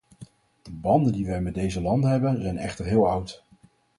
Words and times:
De 0.61 0.71
banden 0.73 1.11
die 1.13 1.25
wij 1.25 1.41
met 1.41 1.53
deze 1.53 1.81
landen 1.81 2.09
hebben, 2.09 2.41
zijn 2.41 2.57
echter 2.57 2.85
heel 2.85 3.09
oud. 3.09 3.43